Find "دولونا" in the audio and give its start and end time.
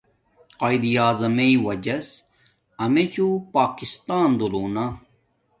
4.39-4.85